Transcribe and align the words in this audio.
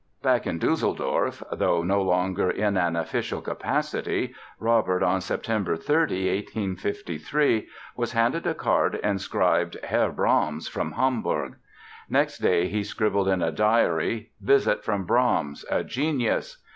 Back 0.23 0.47
in 0.47 0.59
Düsseldorf, 0.59 1.43
though 1.51 1.83
no 1.83 2.01
longer 2.01 2.49
in 2.49 2.75
an 2.75 2.95
official 2.95 3.39
capacity, 3.39 4.33
Robert 4.59 5.03
on 5.03 5.19
Sept. 5.19 5.45
30, 5.45 5.75
1853, 6.37 7.67
was 7.95 8.13
handed 8.13 8.47
a 8.47 8.55
card 8.55 8.95
inscribed 9.03 9.77
"Herr 9.83 10.11
Brahms 10.11 10.67
from 10.67 10.93
Hamburg". 10.93 11.57
Next 12.09 12.39
day 12.39 12.67
he 12.67 12.83
scribbled 12.83 13.27
in 13.27 13.43
a 13.43 13.51
diary: 13.51 14.31
"Visit 14.41 14.83
from 14.83 15.03
Brahms 15.05 15.65
(a 15.69 15.83
genius)". 15.83 16.57